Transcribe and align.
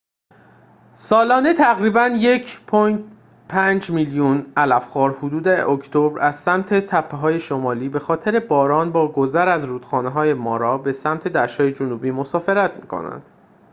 سالانه 0.95 1.53
تقریباً 1.53 2.07
۱.۵ 2.07 3.89
میلیون 3.89 4.53
علف‌خوار 4.57 5.17
حدود 5.17 5.47
اکتبر 5.47 6.19
از 6.21 6.35
سمت 6.35 6.73
تپه‌های 6.73 7.39
شمالی 7.39 7.89
بخاطر 7.89 8.39
باران 8.39 8.91
با 8.91 9.07
گذر 9.11 9.49
از 9.49 9.63
رودخانه 9.65 10.33
مارا 10.33 10.77
به 10.77 10.91
سمت 10.93 11.27
دشت‌های 11.27 11.71
جنوبی 11.71 12.11
مسافرت 12.11 12.73
می‌کنند 12.75 13.23